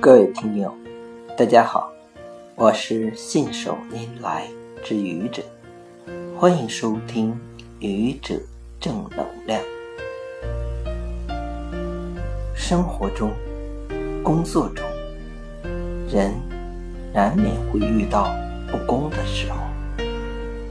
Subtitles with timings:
[0.00, 0.72] 各位听友，
[1.36, 1.90] 大家好，
[2.54, 4.46] 我是信手拈来
[4.84, 5.42] 之愚者，
[6.38, 7.36] 欢迎收听
[7.80, 8.36] 愚者
[8.78, 9.60] 正能量。
[12.54, 13.32] 生活中、
[14.22, 14.86] 工作中，
[16.08, 16.32] 人
[17.12, 18.32] 难免会遇到
[18.70, 19.56] 不公的时候，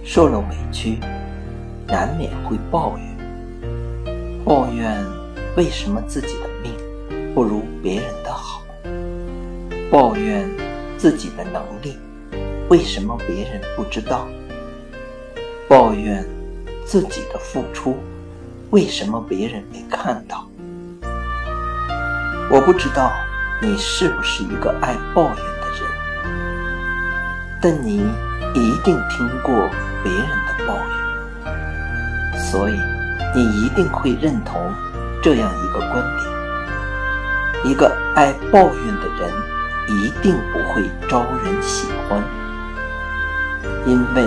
[0.05, 0.99] 受了委屈，
[1.85, 4.97] 难免会抱怨，抱怨
[5.57, 6.71] 为什么自己的命
[7.35, 8.26] 不如别人的。
[9.89, 10.45] 抱怨
[10.97, 11.97] 自己的能力，
[12.67, 14.27] 为什么别人不知道？
[15.69, 16.25] 抱怨
[16.85, 17.97] 自己的付出，
[18.71, 20.45] 为什么别人没看到？
[22.49, 23.13] 我不知道
[23.61, 25.89] 你是不是一个爱抱怨的人，
[27.61, 28.05] 但你
[28.53, 29.53] 一定听过
[30.03, 30.75] 别人的抱
[31.45, 32.77] 怨，所以
[33.33, 34.69] 你一定会认同
[35.23, 39.56] 这样一个观点：一个爱抱怨的人。
[39.87, 42.21] 一定不会招人喜欢，
[43.85, 44.21] 因为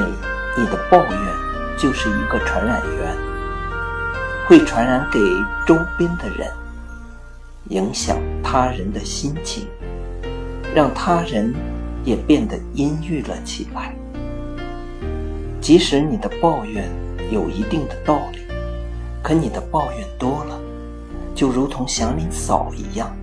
[0.57, 1.19] 你的抱怨
[1.77, 3.15] 就是一个传染源，
[4.49, 5.21] 会传染给
[5.67, 6.51] 周边的人，
[7.69, 9.69] 影响他人的心情，
[10.75, 11.55] 让他人
[12.05, 13.95] 也变得阴郁了起来。
[15.61, 16.91] 即使你的抱怨
[17.31, 18.39] 有一定的道理，
[19.23, 20.59] 可你的抱怨多了，
[21.35, 23.15] 就如同祥林嫂一样，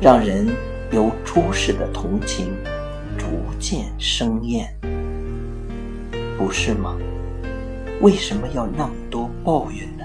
[0.00, 0.48] 让人。
[0.92, 2.52] 由初始的同情
[3.16, 3.26] 逐
[3.60, 4.74] 渐生厌，
[6.36, 6.96] 不是吗？
[8.00, 10.04] 为什么要那么多抱怨呢？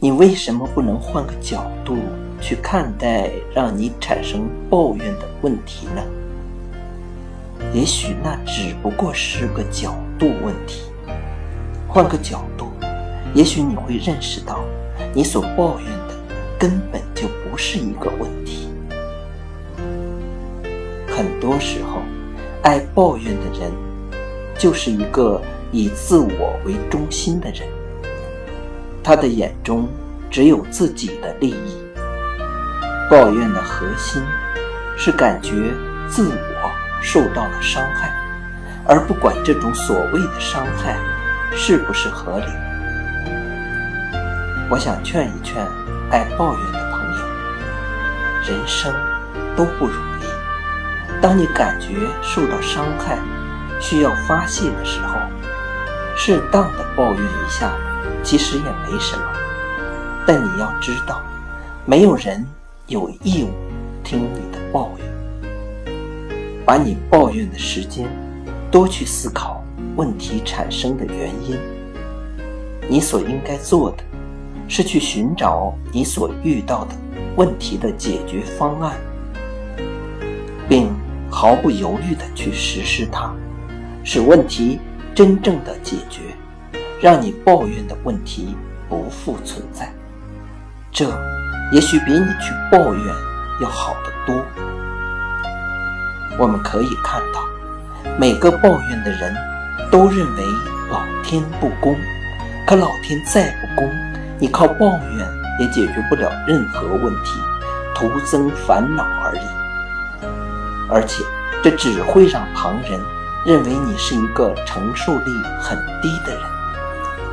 [0.00, 1.98] 你为什么不能换个角度
[2.40, 6.02] 去看待让你产生抱怨的问题呢？
[7.74, 10.84] 也许那只不过是个角度问题。
[11.86, 12.70] 换个角度，
[13.34, 14.64] 也许你会认识到，
[15.12, 16.14] 你所抱怨的
[16.58, 18.70] 根本就不是一个问题。
[21.16, 22.02] 很多时候，
[22.62, 23.72] 爱抱怨的人，
[24.58, 25.40] 就是一个
[25.72, 27.66] 以自我为中心的人。
[29.02, 29.88] 他的眼中
[30.30, 31.82] 只有自己的利益。
[33.10, 34.20] 抱怨的核心
[34.94, 35.72] 是感觉
[36.06, 36.70] 自我
[37.00, 38.12] 受到了伤害，
[38.84, 40.98] 而不管这种所谓的伤害
[41.54, 42.46] 是不是合理。
[44.68, 45.64] 我想劝一劝
[46.10, 47.24] 爱抱怨的朋友，
[48.48, 48.92] 人生
[49.56, 50.15] 都不容易。
[51.22, 53.18] 当你感觉受到伤害，
[53.80, 55.16] 需要发泄的时候，
[56.16, 57.72] 适当的抱怨一下，
[58.22, 59.24] 其实也没什么。
[60.26, 61.22] 但你要知道，
[61.84, 62.44] 没有人
[62.86, 63.50] 有义务
[64.04, 65.06] 听你的抱怨。
[66.64, 68.08] 把你抱怨的时间，
[68.70, 69.64] 多去思考
[69.96, 71.58] 问题产生的原因。
[72.88, 74.04] 你所应该做的，
[74.68, 76.94] 是去寻找你所遇到的
[77.36, 78.96] 问题的解决方案，
[81.38, 83.30] 毫不犹豫地去实施它，
[84.02, 84.80] 使问题
[85.14, 86.22] 真正的解决，
[86.98, 88.56] 让你抱怨的问题
[88.88, 89.92] 不复存在。
[90.90, 91.04] 这
[91.72, 93.14] 也许比你去抱怨
[93.60, 94.42] 要好得多。
[96.38, 97.44] 我们可以看到，
[98.18, 99.36] 每个抱怨的人
[99.92, 100.42] 都认为
[100.90, 101.94] 老天不公，
[102.66, 103.90] 可老天再不公，
[104.38, 105.28] 你靠抱怨
[105.60, 107.38] 也解决不了任何问题，
[107.94, 109.55] 徒增烦恼而已。
[110.88, 111.24] 而且，
[111.62, 113.00] 这只会让旁人
[113.44, 116.42] 认为你是一个承受力很低的人，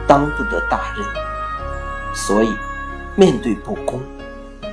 [0.08, 1.06] 当不得大任。
[2.16, 2.56] 所以，
[3.16, 4.02] 面对不公，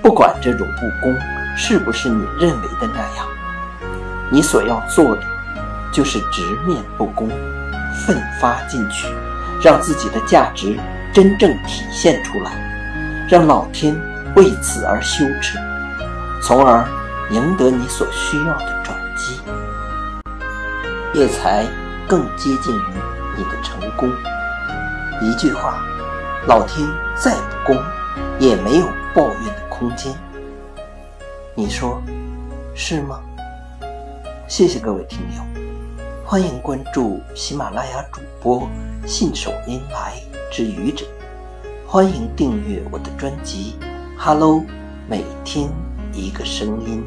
[0.02, 1.14] 不管这种不公
[1.56, 3.26] 是不是你认为的那样，
[4.30, 5.22] 你所要做的
[5.92, 7.28] 就是直面不公，
[8.06, 9.06] 奋发进取，
[9.62, 10.78] 让自己的价值
[11.12, 12.52] 真正体现出来，
[13.28, 13.94] 让老天
[14.36, 15.58] 为此而羞耻，
[16.42, 16.82] 从而。
[17.30, 19.41] 赢得你所需要的转机，
[21.14, 21.64] 也才
[22.08, 22.92] 更接近于
[23.36, 24.10] 你的成功。
[25.22, 25.80] 一句话，
[26.48, 27.76] 老天再不公，
[28.41, 30.12] 也没有抱怨的空间。
[31.54, 32.03] 你说
[32.74, 33.21] 是吗？
[34.48, 35.62] 谢谢各位听友，
[36.24, 38.68] 欢迎关注喜马拉雅主播
[39.06, 40.15] 信手拈来
[40.50, 41.06] 之愚者，
[41.86, 43.77] 欢迎订阅我的专辑
[44.18, 44.54] 《Hello》，
[45.09, 45.71] 每天
[46.12, 47.04] 一个声音。